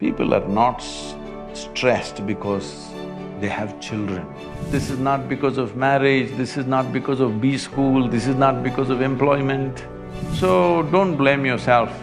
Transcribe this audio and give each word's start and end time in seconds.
People 0.00 0.34
are 0.34 0.48
not 0.48 0.82
stressed 1.52 2.26
because 2.26 2.90
they 3.38 3.46
have 3.46 3.78
children. 3.78 4.26
This 4.70 4.90
is 4.90 4.98
not 4.98 5.28
because 5.28 5.56
of 5.56 5.76
marriage, 5.76 6.36
this 6.36 6.56
is 6.56 6.66
not 6.66 6.92
because 6.92 7.20
of 7.20 7.40
B 7.40 7.56
school, 7.56 8.08
this 8.08 8.26
is 8.26 8.34
not 8.34 8.64
because 8.64 8.90
of 8.90 9.02
employment. 9.02 9.86
So 10.32 10.82
don't 10.90 11.14
blame 11.16 11.46
yourself 11.46 11.96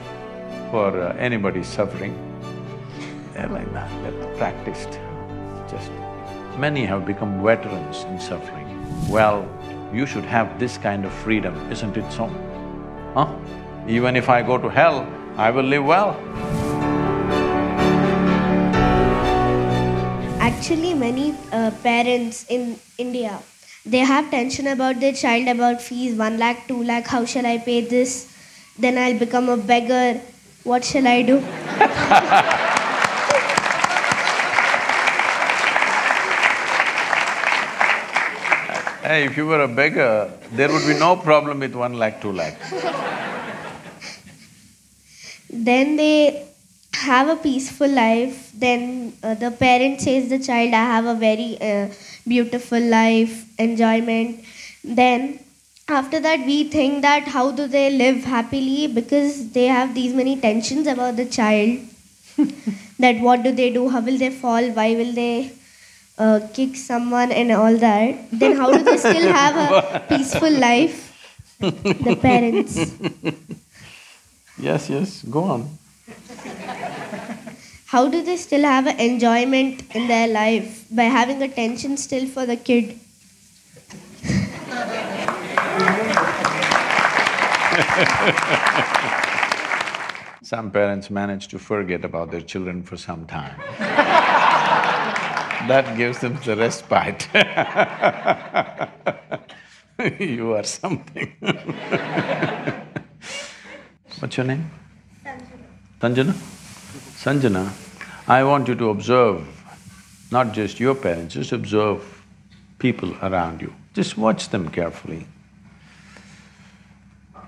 for 0.72 1.02
uh, 1.02 1.18
anybody's 1.18 1.68
suffering. 1.68 2.16
They're 3.34 3.50
like 3.50 3.74
that, 3.74 3.92
they're 4.04 4.36
practiced. 4.38 4.98
Just… 5.70 5.92
many 6.58 6.86
have 6.86 7.06
become 7.06 7.44
veterans 7.44 8.06
in 8.06 8.22
suffering. 8.22 8.70
Well, 9.10 9.46
you 9.94 10.06
should 10.06 10.24
have 10.24 10.58
this 10.58 10.78
kind 10.78 11.04
of 11.04 11.12
freedom, 11.12 11.70
isn't 11.70 11.98
it 11.98 12.10
so? 12.10 12.28
Huh? 13.16 13.36
Even 13.86 14.16
if 14.16 14.30
I 14.30 14.42
go 14.44 14.58
to 14.58 14.70
hell, 14.70 15.06
I 15.36 15.52
will 15.52 15.66
live 15.66 15.84
well. 15.84 16.61
Actually, 20.52 20.94
many 20.94 21.34
uh, 21.54 21.72
parents 21.82 22.46
in 22.50 22.78
India, 22.98 23.40
they 23.86 24.00
have 24.00 24.30
tension 24.30 24.68
about 24.68 25.00
their 25.00 25.14
child 25.14 25.48
about 25.48 25.82
fees, 25.82 26.16
one 26.18 26.38
lakh, 26.38 26.68
two 26.68 26.84
lakh, 26.84 27.08
how 27.08 27.24
shall 27.24 27.46
I 27.46 27.58
pay 27.58 27.80
this? 27.82 28.36
Then 28.78 28.98
I'll 28.98 29.18
become 29.18 29.48
a 29.48 29.56
beggar, 29.56 30.20
what 30.64 30.84
shall 30.84 31.08
I 31.08 31.22
do? 31.22 31.40
Hey, 39.04 39.26
if 39.26 39.36
you 39.36 39.48
were 39.48 39.62
a 39.62 39.68
beggar, 39.68 40.32
there 40.52 40.70
would 40.72 40.86
be 40.86 40.94
no 40.98 41.16
problem 41.16 41.60
with 41.60 41.74
one 41.76 41.96
lakh, 41.96 42.22
two 42.22 42.32
lakh. 42.32 42.56
Then 45.50 45.96
they 45.96 46.51
have 47.10 47.28
a 47.30 47.36
peaceful 47.36 47.90
life. 47.90 48.52
Then 48.54 49.14
uh, 49.24 49.34
the 49.36 49.52
parent 49.52 50.02
says 50.02 50.30
the 50.30 50.40
child, 50.40 50.74
I 50.74 50.86
have 50.96 51.06
a 51.06 51.16
very 51.16 51.58
uh, 51.62 51.88
beautiful 52.28 52.80
life, 52.80 53.46
enjoyment. 53.60 54.44
Then 54.84 55.40
after 55.88 56.20
that, 56.20 56.46
we 56.46 56.64
think 56.76 57.02
that 57.02 57.28
how 57.28 57.52
do 57.52 57.68
they 57.68 57.90
live 57.92 58.24
happily 58.24 58.88
because 58.88 59.52
they 59.52 59.66
have 59.66 59.96
these 59.96 60.14
many 60.14 60.36
tensions 60.40 60.88
about 60.88 61.16
the 61.16 61.26
child. 61.26 61.80
that 63.00 63.20
what 63.20 63.44
do 63.44 63.52
they 63.52 63.70
do? 63.72 63.90
How 63.90 64.02
will 64.02 64.18
they 64.18 64.30
fall? 64.30 64.70
Why 64.72 64.96
will 64.96 65.14
they 65.14 65.52
uh, 66.18 66.40
kick 66.54 66.76
someone 66.76 67.32
and 67.32 67.52
all 67.52 67.78
that? 67.78 68.30
Then 68.32 68.56
how 68.56 68.72
do 68.72 68.84
they 68.84 68.98
still 68.98 69.32
have 69.34 69.56
a 69.66 70.06
peaceful 70.10 70.52
life? 70.52 71.08
The 71.60 72.18
parents. 72.22 72.94
Yes, 74.62 74.90
yes, 74.92 75.24
go 75.24 75.44
on. 75.46 75.62
How 77.92 78.08
do 78.08 78.24
they 78.24 78.38
still 78.38 78.64
have 78.64 78.88
an 78.88 78.98
enjoyment 79.02 79.84
in 79.94 80.08
their 80.08 80.26
life 80.26 80.86
by 80.90 81.04
having 81.04 81.44
a 81.44 81.50
tension 81.50 81.98
still 81.98 82.26
for 82.26 82.46
the 82.46 82.56
kid? 82.56 82.98
Some 90.42 90.72
parents 90.72 91.10
manage 91.10 91.50
to 91.50 91.60
forget 91.60 92.06
about 92.06 92.32
their 92.32 92.40
children 92.40 92.82
for 92.82 92.96
some 92.96 93.26
time. 93.26 93.60
that 95.68 95.98
gives 95.98 96.20
them 96.20 96.40
the 96.46 96.56
respite. 96.56 97.28
you 100.18 100.54
are 100.54 100.64
something. 100.64 101.34
What's 104.20 104.38
your 104.38 104.46
name? 104.46 104.72
Sanjana. 105.26 105.66
Sanjana, 106.00 106.61
I 108.28 108.44
want 108.44 108.68
you 108.68 108.76
to 108.76 108.90
observe 108.90 109.46
not 110.32 110.54
just 110.54 110.80
your 110.80 110.96
parents, 110.96 111.36
just 111.36 111.52
observe 111.52 112.24
people 112.80 113.16
around 113.22 113.62
you. 113.62 113.74
Just 113.94 114.18
watch 114.18 114.50
them 114.50 114.72
carefully. 114.72 115.28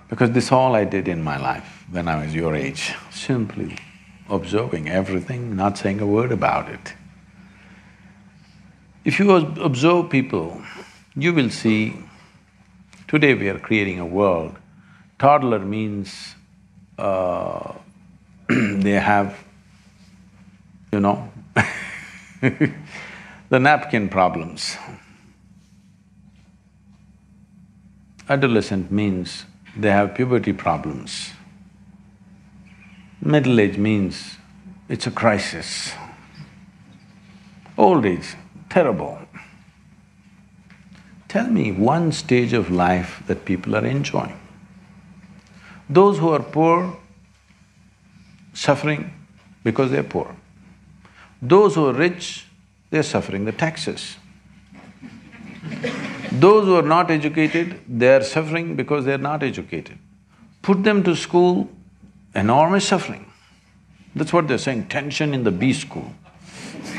Because 0.09 0.31
this 0.31 0.52
all 0.52 0.75
I 0.75 0.84
did 0.84 1.08
in 1.08 1.24
my 1.24 1.38
life 1.38 1.86
when 1.90 2.08
I 2.08 2.24
was 2.24 2.36
your 2.36 2.56
age, 2.56 2.94
simply 3.09 3.78
observing 4.30 4.90
everything, 4.90 5.56
not 5.56 5.78
saying 5.78 6.02
a 6.02 6.06
word 6.06 6.31
about 6.31 6.69
it. 6.69 6.94
If 9.03 9.19
you 9.19 9.31
observe 9.31 10.09
people, 10.09 10.62
you 11.16 11.34
will 11.34 11.50
see, 11.50 11.96
today 13.08 13.34
we 13.34 13.50
are 13.50 13.58
creating 13.59 14.00
a 14.00 14.06
world, 14.06 14.56
toddler 15.18 15.59
means 15.59 16.36
uh, 16.98 17.74
they 18.48 18.92
have, 18.92 19.36
you 20.94 21.00
know, 21.00 21.31
the 23.50 23.59
napkin 23.59 24.08
problems. 24.09 24.78
Adolescent 28.30 28.92
means 28.92 29.46
they 29.76 29.90
have 29.90 30.14
puberty 30.14 30.54
problems. 30.54 31.31
Middle 33.22 33.59
age 33.59 33.78
means 33.78 34.38
it's 34.88 35.08
a 35.08 35.12
crisis. 35.12 35.94
Old 37.75 38.06
age, 38.06 38.36
terrible. 38.70 39.18
Tell 41.28 41.48
me 41.48 41.72
one 41.72 42.12
stage 42.12 42.54
of 42.54 42.70
life 42.70 43.24
that 43.25 43.46
people 43.46 43.75
are 43.75 43.86
enjoying. 43.86 44.40
Those 45.90 46.20
who 46.20 46.30
are 46.30 46.44
poor, 46.44 46.96
suffering 48.54 49.12
because 49.64 49.90
they're 49.90 50.04
poor. 50.04 50.36
Those 51.46 51.76
who 51.76 51.88
are 51.88 51.94
rich, 51.94 52.48
they're 52.90 53.04
suffering 53.04 53.44
the 53.44 53.52
taxes. 53.52 54.16
Those 56.31 56.66
who 56.66 56.76
are 56.78 56.90
not 56.96 57.12
educated, 57.12 57.81
they 57.88 58.16
are 58.16 58.24
suffering 58.24 58.78
because 58.78 59.04
they 59.04 59.14
are 59.14 59.26
not 59.26 59.44
educated. 59.44 60.00
Put 60.62 60.86
them 60.86 61.04
to 61.04 61.18
school, 61.18 61.70
enormous 62.34 62.88
suffering. 62.88 63.30
That's 64.16 64.31
what 64.31 64.48
they're 64.48 64.58
saying, 64.58 64.88
tension 64.88 65.34
in 65.34 65.44
the 65.44 65.52
B 65.52 65.74
school. 65.74 66.14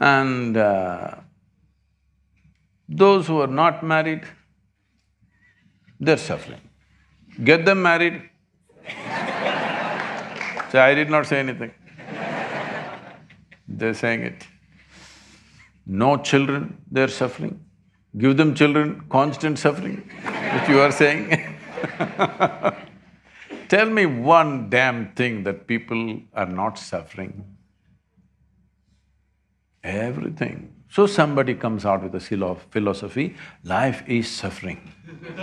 and 0.00 0.56
uh, 0.56 1.16
those 2.88 3.26
who 3.26 3.40
are 3.40 3.48
not 3.48 3.82
married, 3.82 4.22
they're 5.98 6.16
suffering. 6.16 6.60
Get 7.42 7.64
them 7.64 7.82
married. 7.82 8.22
so 10.70 10.80
I 10.80 10.94
did 10.94 11.10
not 11.10 11.26
say 11.26 11.40
anything. 11.40 11.72
They're 13.68 13.94
saying 13.94 14.22
it. 14.22 14.46
No 15.86 16.16
children, 16.16 16.82
they're 16.90 17.08
suffering. 17.08 17.64
Give 18.16 18.36
them 18.36 18.54
children, 18.54 19.04
constant 19.10 19.58
suffering, 19.58 20.10
which 20.54 20.68
you 20.68 20.80
are 20.80 20.90
saying. 20.90 21.56
Tell 23.68 23.90
me 23.90 24.06
one 24.06 24.70
damn 24.70 25.12
thing 25.12 25.44
that 25.44 25.66
people 25.66 26.20
are 26.34 26.46
not 26.46 26.78
suffering. 26.78 27.44
Everything. 29.84 30.74
So 30.90 31.06
somebody 31.06 31.54
comes 31.54 31.84
out 31.84 32.02
with 32.02 32.14
a 32.14 32.20
philo- 32.20 32.60
philosophy, 32.70 33.36
life 33.62 34.02
is 34.06 34.28
suffering. 34.30 34.92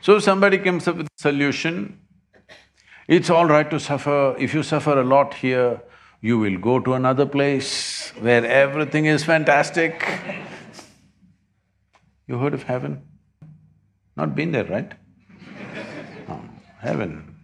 so 0.00 0.18
somebody 0.18 0.58
comes 0.58 0.88
up 0.88 0.96
with 0.96 1.06
a 1.06 1.20
solution, 1.20 2.00
it's 3.10 3.28
all 3.28 3.46
right 3.46 3.68
to 3.68 3.80
suffer, 3.80 4.36
if 4.38 4.54
you 4.54 4.62
suffer 4.62 5.00
a 5.00 5.02
lot 5.02 5.34
here, 5.34 5.80
you 6.20 6.38
will 6.38 6.56
go 6.58 6.78
to 6.78 6.94
another 6.94 7.26
place 7.26 8.10
where 8.20 8.44
everything 8.46 9.06
is 9.06 9.24
fantastic. 9.24 10.06
You 12.28 12.38
heard 12.38 12.54
of 12.54 12.62
heaven? 12.62 13.02
Not 14.16 14.36
been 14.36 14.52
there, 14.52 14.64
right? 14.64 14.92
Oh, 16.28 16.40
heaven. 16.78 17.34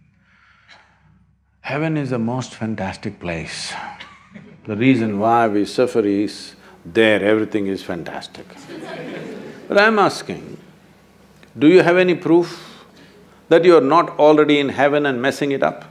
Heaven 1.59 1.97
is 1.97 2.11
the 2.11 2.19
most 2.19 2.55
fantastic 2.55 3.19
place. 3.19 3.73
The 4.67 4.77
reason 4.77 5.19
why 5.19 5.49
we 5.49 5.65
suffer 5.65 5.99
is 5.99 6.55
there 6.85 7.21
everything 7.21 7.67
is 7.67 7.83
fantastic. 7.83 8.45
But 9.67 9.77
I'm 9.77 9.99
asking, 9.99 10.57
do 11.59 11.67
you 11.67 11.81
have 11.83 11.97
any 11.97 12.15
proof 12.15 12.66
that 13.49 13.63
you 13.63 13.77
are 13.77 13.81
not 13.81 14.17
already 14.19 14.59
in 14.59 14.69
heaven 14.69 15.05
and 15.05 15.21
messing 15.21 15.51
it 15.51 15.63
up? 15.63 15.85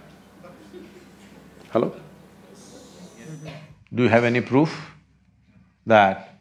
Hello? 1.71 1.95
Do 3.95 4.03
you 4.03 4.09
have 4.09 4.25
any 4.25 4.41
proof 4.41 4.91
that 5.87 6.41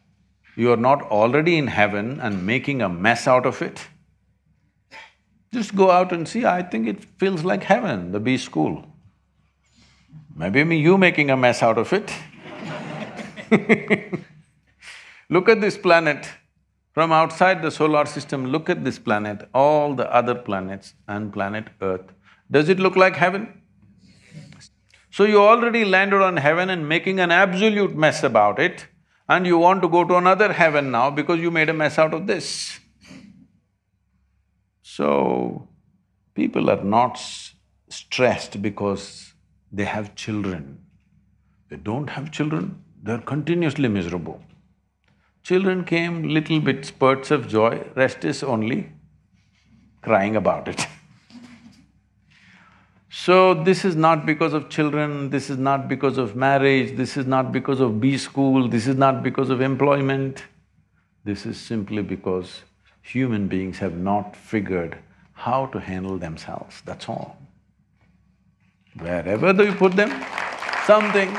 you 0.56 0.72
are 0.72 0.76
not 0.76 1.02
already 1.02 1.56
in 1.56 1.68
heaven 1.68 2.20
and 2.20 2.44
making 2.46 2.82
a 2.82 2.88
mess 2.88 3.26
out 3.26 3.46
of 3.46 3.62
it? 3.62 3.88
Just 5.52 5.74
go 5.74 5.90
out 5.90 6.12
and 6.12 6.28
see, 6.28 6.44
I 6.44 6.62
think 6.62 6.86
it 6.86 7.04
feels 7.18 7.44
like 7.44 7.62
heaven, 7.62 8.12
the 8.12 8.20
B 8.20 8.36
school. 8.36 8.84
Maybe 10.34 10.64
me- 10.64 10.80
you 10.80 10.98
making 10.98 11.30
a 11.30 11.36
mess 11.36 11.62
out 11.62 11.78
of 11.78 11.92
it. 11.92 12.12
Look 15.30 15.48
at 15.48 15.60
this 15.60 15.78
planet. 15.78 16.28
From 16.96 17.12
outside 17.12 17.60
the 17.60 17.70
solar 17.70 18.06
system, 18.06 18.46
look 18.46 18.70
at 18.70 18.82
this 18.82 18.98
planet, 18.98 19.50
all 19.52 19.94
the 19.94 20.10
other 20.10 20.34
planets 20.34 20.94
and 21.06 21.30
planet 21.30 21.68
Earth. 21.82 22.06
Does 22.50 22.70
it 22.70 22.78
look 22.78 22.96
like 22.96 23.16
heaven? 23.16 23.60
So 25.10 25.24
you 25.24 25.42
already 25.42 25.84
landed 25.84 26.22
on 26.22 26.38
heaven 26.38 26.70
and 26.70 26.88
making 26.88 27.20
an 27.20 27.30
absolute 27.30 27.94
mess 27.94 28.22
about 28.22 28.58
it, 28.58 28.86
and 29.28 29.46
you 29.46 29.58
want 29.58 29.82
to 29.82 29.90
go 29.90 30.04
to 30.04 30.16
another 30.16 30.54
heaven 30.54 30.90
now 30.90 31.10
because 31.10 31.38
you 31.38 31.50
made 31.50 31.68
a 31.68 31.74
mess 31.74 31.98
out 31.98 32.14
of 32.14 32.26
this. 32.26 32.80
So, 34.80 35.68
people 36.32 36.70
are 36.70 36.82
not 36.82 37.20
stressed 37.90 38.62
because 38.62 39.34
they 39.70 39.84
have 39.84 40.14
children. 40.14 40.78
They 41.68 41.76
don't 41.76 42.08
have 42.08 42.30
children, 42.30 42.82
they're 43.02 43.26
continuously 43.34 43.90
miserable. 43.90 44.40
Children 45.46 45.84
came, 45.84 46.24
little 46.24 46.58
bit 46.58 46.84
spurts 46.84 47.30
of 47.30 47.46
joy, 47.46 47.86
rest 47.94 48.24
is 48.24 48.42
only 48.42 48.88
crying 50.02 50.34
about 50.34 50.66
it. 50.66 50.88
so, 53.08 53.54
this 53.54 53.84
is 53.84 53.94
not 53.94 54.26
because 54.26 54.52
of 54.52 54.68
children, 54.68 55.30
this 55.30 55.48
is 55.48 55.56
not 55.56 55.86
because 55.86 56.18
of 56.18 56.34
marriage, 56.34 56.96
this 56.96 57.16
is 57.16 57.26
not 57.26 57.52
because 57.52 57.78
of 57.78 58.00
B 58.00 58.18
school, 58.18 58.66
this 58.66 58.88
is 58.88 58.96
not 58.96 59.22
because 59.22 59.48
of 59.48 59.60
employment. 59.60 60.42
This 61.22 61.46
is 61.46 61.56
simply 61.60 62.02
because 62.02 62.62
human 63.02 63.46
beings 63.46 63.78
have 63.78 63.96
not 63.96 64.34
figured 64.34 64.98
how 65.34 65.66
to 65.66 65.78
handle 65.78 66.18
themselves, 66.18 66.82
that's 66.84 67.08
all. 67.08 67.38
Wherever 68.98 69.52
do 69.52 69.64
you 69.64 69.74
put 69.74 69.94
them, 69.94 70.10
something, 70.86 71.32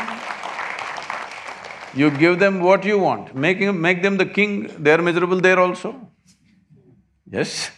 you 1.97 2.09
give 2.11 2.39
them 2.39 2.59
what 2.61 2.85
you 2.85 2.99
want, 2.99 3.35
making… 3.35 3.79
make 3.81 4.01
them 4.01 4.17
the 4.17 4.25
king, 4.25 4.71
they're 4.79 5.01
miserable 5.01 5.39
there 5.39 5.59
also. 5.59 6.09
Yes? 7.29 7.71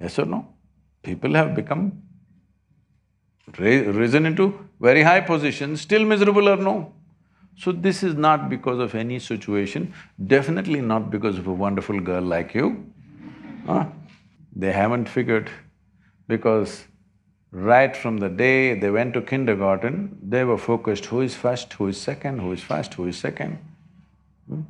Yes 0.00 0.18
or 0.18 0.26
no? 0.26 0.46
People 1.02 1.34
have 1.34 1.54
become 1.54 2.02
risen 3.58 4.26
into 4.26 4.68
very 4.80 5.02
high 5.02 5.20
positions, 5.20 5.80
still 5.80 6.04
miserable 6.04 6.48
or 6.48 6.56
no? 6.56 6.92
So 7.56 7.72
this 7.72 8.02
is 8.02 8.14
not 8.14 8.48
because 8.48 8.78
of 8.78 8.94
any 8.94 9.18
situation, 9.18 9.92
definitely 10.26 10.80
not 10.80 11.10
because 11.10 11.38
of 11.38 11.46
a 11.48 11.52
wonderful 11.52 11.98
girl 12.00 12.22
like 12.22 12.54
you. 12.54 12.92
Huh? 13.66 13.86
They 14.54 14.72
haven't 14.72 15.08
figured 15.08 15.50
because 16.28 16.84
right 17.50 17.96
from 17.96 18.18
the 18.18 18.28
day 18.28 18.78
they 18.78 18.90
went 18.90 19.14
to 19.14 19.22
kindergarten, 19.22 20.18
they 20.22 20.44
were 20.44 20.58
focused 20.58 21.06
who 21.06 21.20
is 21.20 21.34
first, 21.34 21.72
who 21.72 21.88
is 21.88 22.00
second, 22.00 22.40
who 22.40 22.52
is 22.52 22.62
first, 22.62 22.94
who 22.94 23.06
is 23.06 23.16
second. 23.16 23.58
Hmm? 24.48 24.62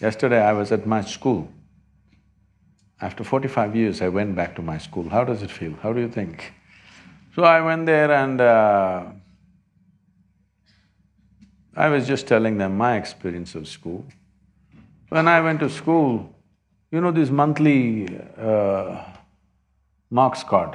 Yesterday 0.00 0.42
I 0.42 0.52
was 0.52 0.72
at 0.72 0.86
my 0.86 1.02
school. 1.02 1.48
After 3.00 3.24
forty-five 3.24 3.76
years, 3.76 4.00
I 4.00 4.08
went 4.08 4.34
back 4.34 4.56
to 4.56 4.62
my 4.62 4.78
school. 4.78 5.08
How 5.08 5.24
does 5.24 5.42
it 5.42 5.50
feel? 5.50 5.74
How 5.82 5.92
do 5.92 6.00
you 6.00 6.08
think? 6.08 6.52
So 7.34 7.44
I 7.44 7.60
went 7.60 7.84
there 7.84 8.10
and 8.10 8.40
uh, 8.40 9.04
I 11.76 11.88
was 11.88 12.06
just 12.06 12.26
telling 12.26 12.56
them 12.56 12.78
my 12.78 12.96
experience 12.96 13.54
of 13.54 13.68
school. 13.68 14.06
When 15.10 15.28
I 15.28 15.42
went 15.42 15.60
to 15.60 15.68
school, 15.68 16.34
you 16.90 17.02
know 17.02 17.12
this 17.12 17.28
monthly 17.28 18.08
uh, 18.38 19.04
marks 20.10 20.42
card. 20.42 20.74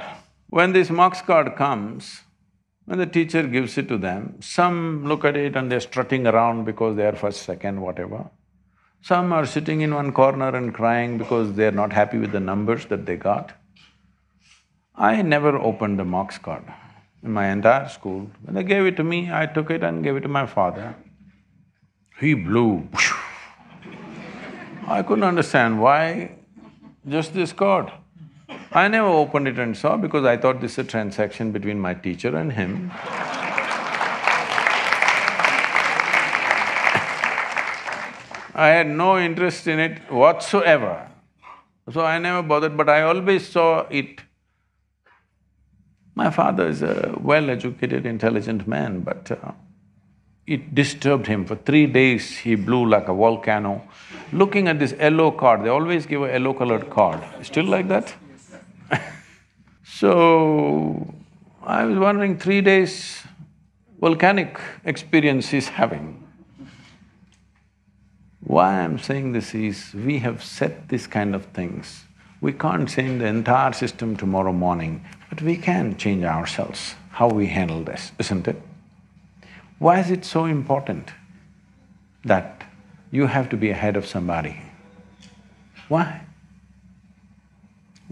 When 0.52 0.74
this 0.74 0.90
marks 0.90 1.22
card 1.22 1.56
comes, 1.56 2.24
when 2.84 2.98
the 2.98 3.06
teacher 3.06 3.42
gives 3.44 3.78
it 3.78 3.88
to 3.88 3.96
them, 3.96 4.36
some 4.42 5.06
look 5.06 5.24
at 5.24 5.34
it 5.34 5.56
and 5.56 5.72
they're 5.72 5.80
strutting 5.80 6.26
around 6.26 6.66
because 6.66 6.94
they 6.94 7.06
are 7.06 7.16
first, 7.16 7.44
second, 7.44 7.80
whatever. 7.80 8.28
Some 9.00 9.32
are 9.32 9.46
sitting 9.46 9.80
in 9.80 9.94
one 9.94 10.12
corner 10.12 10.54
and 10.54 10.74
crying 10.74 11.16
because 11.16 11.54
they're 11.54 11.72
not 11.72 11.94
happy 11.94 12.18
with 12.18 12.32
the 12.32 12.40
numbers 12.40 12.84
that 12.90 13.06
they 13.06 13.16
got. 13.16 13.52
I 14.94 15.22
never 15.22 15.56
opened 15.56 15.98
the 15.98 16.04
marks 16.04 16.36
card 16.36 16.64
in 17.22 17.32
my 17.32 17.48
entire 17.48 17.88
school. 17.88 18.30
When 18.42 18.54
they 18.54 18.62
gave 18.62 18.84
it 18.84 18.98
to 18.98 19.04
me, 19.04 19.32
I 19.32 19.46
took 19.46 19.70
it 19.70 19.82
and 19.82 20.04
gave 20.04 20.16
it 20.16 20.20
to 20.20 20.28
my 20.28 20.44
father. 20.44 20.94
He 22.20 22.34
blew, 22.34 22.90
I 24.86 25.02
couldn't 25.02 25.24
understand 25.24 25.80
why 25.80 26.36
just 27.08 27.32
this 27.32 27.54
card. 27.54 27.90
I 28.74 28.88
never 28.88 29.08
opened 29.08 29.48
it 29.48 29.58
and 29.58 29.76
saw 29.76 29.98
because 29.98 30.24
I 30.24 30.38
thought 30.38 30.62
this 30.62 30.72
is 30.72 30.78
a 30.78 30.84
transaction 30.84 31.52
between 31.52 31.78
my 31.78 31.92
teacher 31.92 32.34
and 32.34 32.52
him. 32.52 32.90
I 38.54 38.68
had 38.68 38.86
no 38.86 39.18
interest 39.18 39.66
in 39.66 39.78
it 39.78 40.10
whatsoever. 40.10 41.08
So 41.92 42.02
I 42.02 42.18
never 42.18 42.42
bothered, 42.42 42.76
but 42.76 42.88
I 42.88 43.02
always 43.02 43.46
saw 43.46 43.86
it. 43.90 44.20
My 46.14 46.30
father 46.30 46.68
is 46.68 46.82
a 46.82 47.14
well-educated, 47.20 48.06
intelligent 48.06 48.66
man, 48.68 49.00
but 49.00 49.30
uh, 49.30 49.52
it 50.46 50.74
disturbed 50.74 51.26
him. 51.26 51.44
For 51.44 51.56
three 51.56 51.86
days, 51.86 52.38
he 52.38 52.54
blew 52.54 52.88
like 52.88 53.08
a 53.08 53.14
volcano. 53.14 53.82
Looking 54.32 54.68
at 54.68 54.78
this 54.78 54.92
yellow 54.92 55.30
card, 55.30 55.64
they 55.64 55.68
always 55.68 56.06
give 56.06 56.22
a 56.22 56.28
yellow 56.28 56.54
colored 56.54 56.88
card. 56.90 57.22
Still 57.42 57.66
like 57.66 57.88
that? 57.88 58.14
so, 59.84 61.14
I 61.62 61.84
was 61.84 61.98
wondering, 61.98 62.38
three 62.38 62.60
days 62.60 63.22
volcanic 64.00 64.58
experience 64.84 65.50
he's 65.50 65.68
having. 65.68 66.18
Why 68.40 68.80
I'm 68.80 68.98
saying 68.98 69.32
this 69.32 69.54
is, 69.54 69.94
we 69.94 70.18
have 70.18 70.42
set 70.42 70.88
this 70.88 71.06
kind 71.06 71.34
of 71.34 71.44
things. 71.46 72.04
We 72.40 72.52
can't 72.52 72.88
change 72.88 73.20
the 73.20 73.26
entire 73.26 73.72
system 73.72 74.16
tomorrow 74.16 74.52
morning, 74.52 75.04
but 75.30 75.40
we 75.40 75.56
can 75.56 75.96
change 75.96 76.24
ourselves, 76.24 76.96
how 77.10 77.28
we 77.28 77.46
handle 77.46 77.84
this, 77.84 78.10
isn't 78.18 78.48
it? 78.48 78.60
Why 79.78 80.00
is 80.00 80.10
it 80.10 80.24
so 80.24 80.46
important 80.46 81.10
that 82.24 82.64
you 83.12 83.26
have 83.26 83.48
to 83.50 83.56
be 83.56 83.70
ahead 83.70 83.96
of 83.96 84.04
somebody? 84.04 84.60
Why? 85.88 86.21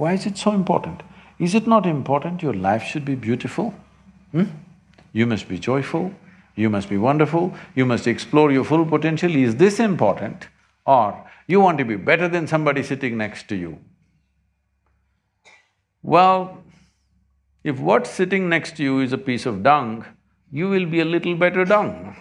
Why 0.00 0.14
is 0.14 0.24
it 0.24 0.38
so 0.38 0.52
important? 0.52 1.02
Is 1.38 1.54
it 1.54 1.66
not 1.66 1.84
important 1.84 2.42
your 2.42 2.54
life 2.54 2.82
should 2.82 3.04
be 3.04 3.14
beautiful? 3.14 3.74
Hmm? 4.32 4.44
You 5.12 5.26
must 5.26 5.46
be 5.46 5.58
joyful, 5.58 6.14
you 6.56 6.70
must 6.70 6.88
be 6.88 6.96
wonderful, 6.96 7.52
you 7.74 7.84
must 7.84 8.06
explore 8.06 8.50
your 8.50 8.64
full 8.64 8.86
potential. 8.86 9.36
Is 9.36 9.56
this 9.56 9.78
important? 9.78 10.48
Or 10.86 11.28
you 11.46 11.60
want 11.60 11.76
to 11.76 11.84
be 11.84 11.96
better 11.96 12.28
than 12.28 12.46
somebody 12.46 12.82
sitting 12.82 13.18
next 13.18 13.46
to 13.48 13.56
you? 13.56 13.76
Well, 16.02 16.64
if 17.62 17.78
what's 17.78 18.08
sitting 18.08 18.48
next 18.48 18.78
to 18.78 18.82
you 18.82 19.00
is 19.00 19.12
a 19.12 19.18
piece 19.18 19.44
of 19.44 19.62
dung, 19.62 20.06
you 20.50 20.70
will 20.70 20.86
be 20.86 21.00
a 21.00 21.04
little 21.04 21.34
better 21.34 21.66
dung. 21.66 22.16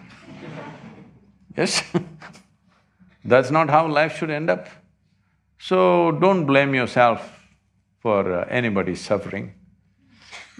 yes? 1.55 1.81
That's 3.23 3.51
not 3.51 3.69
how 3.69 3.87
life 3.87 4.17
should 4.17 4.31
end 4.31 4.49
up. 4.49 4.67
So 5.57 6.11
don't 6.11 6.45
blame 6.45 6.75
yourself 6.75 7.38
for 7.99 8.31
uh, 8.31 8.45
anybody's 8.49 9.01
suffering. 9.01 9.53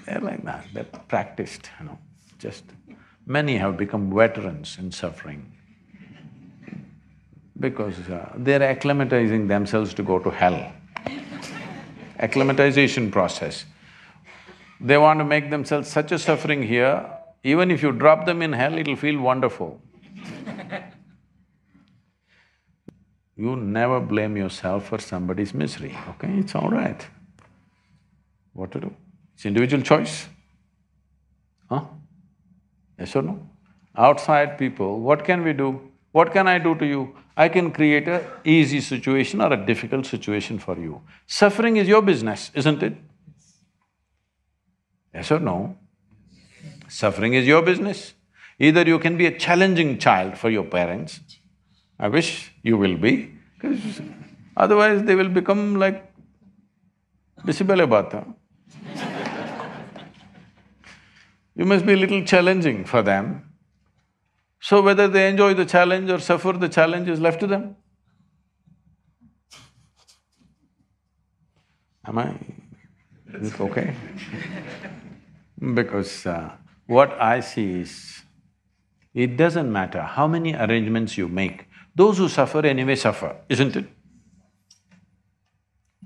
They're 0.06 0.20
like 0.20 0.44
that, 0.46 0.68
they're 0.74 0.84
practiced, 0.84 1.70
you 1.80 1.86
know, 1.88 2.00
just… 2.38 2.64
Many 3.26 3.58
have 3.58 3.78
become 3.78 4.14
veterans 4.14 4.78
in 4.80 4.92
suffering 4.92 5.52
because 7.60 8.00
uh, 8.10 8.34
they're 8.38 8.76
acclimatizing 8.76 9.48
themselves 9.48 9.94
to 9.94 10.04
go 10.04 10.18
to 10.18 10.32
hell. 10.32 10.72
Acclimatization 12.18 13.12
process. 13.12 13.66
They 14.82 14.98
want 14.98 15.20
to 15.20 15.26
make 15.26 15.52
themselves 15.52 15.90
such 15.90 16.12
a 16.12 16.18
suffering 16.18 16.64
here 16.64 17.06
even 17.44 17.72
if 17.72 17.82
you 17.82 17.92
drop 17.92 18.26
them 18.26 18.42
in 18.42 18.54
hell, 18.54 18.78
it'll 18.78 18.96
feel 18.96 19.20
wonderful. 19.20 19.82
you 23.38 23.56
never 23.56 24.00
blame 24.00 24.36
yourself 24.36 24.88
for 24.88 25.00
somebody's 25.00 25.54
misery, 25.54 25.96
okay? 26.10 26.34
It's 26.40 26.56
all 26.56 26.70
right. 26.70 27.08
What 28.54 28.72
to 28.72 28.80
do? 28.80 28.96
It's 29.36 29.46
individual 29.46 29.84
choice. 29.84 30.28
Huh? 31.70 31.86
Yes 32.98 33.16
or 33.16 33.22
no? 33.22 33.40
Outside 33.96 34.58
people, 34.58 35.00
what 35.00 35.24
can 35.24 35.44
we 35.44 35.54
do? 35.54 35.82
What 36.12 36.34
can 36.34 36.48
I 36.48 36.58
do 36.58 36.76
to 36.76 36.86
you? 36.86 37.16
I 37.38 37.50
can 37.50 37.72
create 37.72 38.08
a 38.08 38.26
easy 38.44 38.82
situation 38.82 39.42
or 39.42 39.54
a 39.54 39.66
difficult 39.66 40.06
situation 40.06 40.60
for 40.60 40.78
you. 40.78 41.02
Suffering 41.28 41.78
is 41.78 41.88
your 41.88 42.02
business, 42.02 42.52
isn't 42.54 42.84
it? 42.84 42.98
Yes 45.14 45.32
or 45.32 45.40
no? 45.40 45.78
Suffering 46.88 47.34
is 47.34 47.48
your 47.48 47.62
business. 47.62 48.14
Either 48.60 48.82
you 48.82 49.00
can 49.00 49.16
be 49.18 49.26
a 49.26 49.38
challenging 49.38 49.98
child 49.98 50.38
for 50.38 50.50
your 50.50 50.66
parents, 50.66 51.22
I 51.98 52.08
wish 52.08 52.52
you 52.64 52.78
will 52.78 52.98
be, 52.98 53.32
because 53.56 54.02
otherwise 54.58 55.04
they 55.04 55.16
will 55.16 55.30
become 55.30 55.76
like 55.76 56.09
Bata. 57.46 58.26
you 61.56 61.66
must 61.66 61.86
be 61.86 61.94
a 61.94 61.98
little 61.98 62.24
challenging 62.24 62.86
for 62.86 63.02
them. 63.02 63.50
So 64.62 64.82
whether 64.82 65.08
they 65.08 65.30
enjoy 65.30 65.54
the 65.54 65.66
challenge 65.66 66.10
or 66.10 66.20
suffer 66.20 66.54
the 66.54 66.70
challenge 66.70 67.08
is 67.08 67.20
left 67.20 67.40
to 67.40 67.48
them. 67.48 67.76
Am 72.06 72.18
I… 72.18 72.34
Is 73.34 73.54
it 73.54 73.62
okay? 73.62 73.96
because 75.74 76.26
uh, 76.26 76.52
what 76.88 77.12
I 77.22 77.42
see 77.42 77.82
is, 77.82 78.24
it 79.14 79.38
doesn't 79.38 79.72
matter 79.72 80.02
how 80.02 80.28
many 80.28 80.56
arrangements 80.56 81.18
you 81.18 81.28
make, 81.28 81.68
those 81.96 82.18
who 82.18 82.30
suffer 82.30 82.66
anyway 82.66 82.96
suffer, 82.96 83.36
isn't 83.50 83.76
it? 83.76 83.88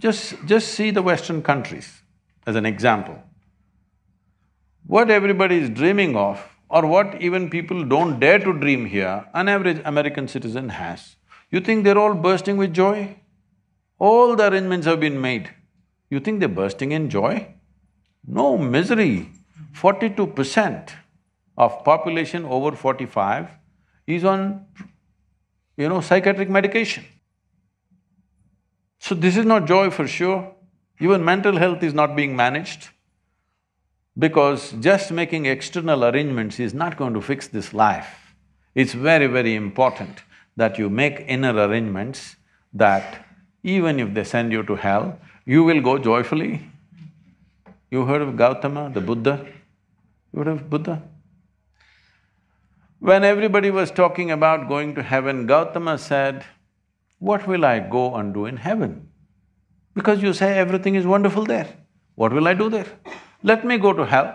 Just… 0.04 0.36
just 0.46 0.74
see 0.78 0.92
the 0.92 1.02
Western 1.02 1.42
countries 1.42 1.90
as 2.46 2.58
an 2.62 2.66
example. 2.66 3.18
What 4.86 5.10
everybody 5.18 5.58
is 5.64 5.70
dreaming 5.70 6.18
of, 6.18 6.42
or 6.70 6.86
what 6.94 7.22
even 7.22 7.50
people 7.50 7.86
don't 7.86 8.20
dare 8.20 8.40
to 8.40 8.52
dream 8.64 8.86
here, 8.86 9.26
an 9.34 9.48
average 9.48 9.82
American 9.86 10.28
citizen 10.28 10.70
has. 10.78 11.16
You 11.52 11.62
think 11.62 11.86
they're 11.86 12.02
all 12.04 12.16
bursting 12.16 12.58
with 12.58 12.74
joy? 12.74 12.98
All 13.98 14.36
the 14.36 14.52
arrangements 14.52 14.88
have 14.88 15.00
been 15.00 15.22
made. 15.22 15.50
You 16.10 16.20
think 16.20 16.42
they're 16.42 16.58
bursting 16.60 16.92
in 16.92 17.10
joy? 17.10 17.34
No, 18.28 18.58
misery. 18.58 19.30
Forty-two 19.72 20.28
percent 20.40 20.94
of 21.58 21.84
population 21.86 22.44
over 22.60 22.76
forty-five 22.76 23.50
is 24.06 24.26
on, 24.26 24.66
you 25.78 25.88
know, 25.88 26.02
psychiatric 26.02 26.50
medication. 26.50 27.06
So 29.06 29.14
this 29.14 29.36
is 29.36 29.46
not 29.46 29.66
joy 29.66 29.90
for 29.90 30.08
sure. 30.08 30.56
Even 30.98 31.26
mental 31.26 31.58
health 31.58 31.84
is 31.84 31.94
not 31.94 32.16
being 32.16 32.38
managed 32.38 32.88
because 34.18 34.72
just 34.80 35.12
making 35.12 35.46
external 35.46 36.06
arrangements 36.06 36.58
is 36.58 36.74
not 36.74 36.96
going 36.96 37.14
to 37.14 37.22
fix 37.22 37.50
this 37.50 37.74
life. 37.74 38.34
It's 38.74 38.94
very, 38.94 39.28
very 39.28 39.56
important 39.56 40.22
that 40.56 40.80
you 40.80 40.90
make 40.90 41.26
inner 41.28 41.52
arrangements 41.52 42.38
that 42.72 43.26
even 43.62 44.00
if 44.00 44.14
they 44.14 44.24
send 44.24 44.54
you 44.54 44.64
to 44.64 44.76
hell, 44.78 45.20
you 45.44 45.66
will 45.66 45.82
go 45.82 45.98
joyfully. 45.98 46.66
You 47.92 48.06
heard 48.06 48.22
of 48.22 48.38
Gautama, 48.38 48.90
the 48.90 49.02
Buddha? 49.02 49.46
You 50.32 50.40
heard 50.40 50.48
of 50.48 50.70
Buddha? 50.70 51.04
When 53.00 53.26
everybody 53.26 53.70
was 53.70 53.92
talking 53.92 54.32
about 54.32 54.70
going 54.70 54.96
to 54.96 55.04
heaven, 55.04 55.46
Gautama 55.46 55.98
said, 55.98 56.46
what 57.30 57.48
will 57.48 57.64
I 57.64 57.80
go 57.80 58.16
and 58.16 58.34
do 58.34 58.46
in 58.46 58.58
heaven? 58.58 59.08
Because 59.96 60.22
you 60.22 60.34
say 60.34 60.58
everything 60.58 60.96
is 60.96 61.06
wonderful 61.08 61.46
there. 61.46 61.68
What 62.16 62.34
will 62.34 62.50
I 62.50 62.54
do 62.54 62.70
there? 62.70 62.88
Let 63.44 63.64
me 63.66 63.78
go 63.78 63.94
to 63.94 64.06
hell. 64.06 64.30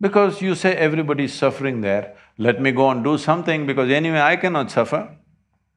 Because 0.00 0.40
you 0.40 0.54
say 0.54 0.74
everybody 0.74 1.24
is 1.24 1.34
suffering 1.34 1.82
there, 1.82 2.16
let 2.38 2.62
me 2.62 2.72
go 2.72 2.88
and 2.90 3.04
do 3.04 3.18
something 3.18 3.66
because 3.66 3.90
anyway 3.90 4.20
I 4.20 4.36
cannot 4.36 4.70
suffer. 4.70 5.02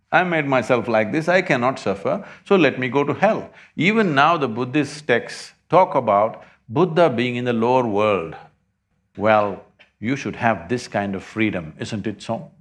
I 0.09 0.23
made 0.23 0.47
myself 0.47 0.87
like 0.87 1.11
this, 1.11 1.27
I 1.27 1.41
cannot 1.41 1.79
suffer, 1.79 2.25
so 2.45 2.55
let 2.55 2.79
me 2.79 2.89
go 2.89 3.03
to 3.03 3.13
hell. 3.13 3.51
Even 3.75 4.15
now 4.15 4.37
the 4.37 4.47
Buddhist 4.47 5.05
texts 5.05 5.53
talk 5.69 5.95
about 5.95 6.43
Buddha 6.69 7.09
being 7.09 7.35
in 7.35 7.45
the 7.45 7.53
lower 7.53 7.85
world. 7.85 8.35
Well, 9.17 9.65
you 9.99 10.15
should 10.15 10.37
have 10.37 10.69
this 10.69 10.87
kind 10.87 11.13
of 11.13 11.23
freedom, 11.23 11.73
isn't 11.77 12.07
it 12.07 12.21
so? 12.21 12.51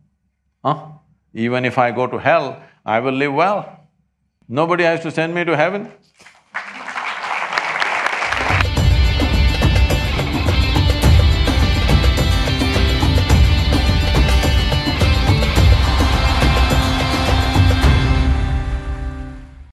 Huh? 0.64 0.98
Even 1.34 1.64
if 1.64 1.78
I 1.78 1.90
go 1.90 2.06
to 2.06 2.18
hell, 2.18 2.62
I 2.84 3.00
will 3.00 3.12
live 3.12 3.34
well. 3.34 3.88
Nobody 4.48 4.84
has 4.84 5.00
to 5.00 5.10
send 5.10 5.34
me 5.34 5.44
to 5.44 5.56
heaven. 5.56 5.92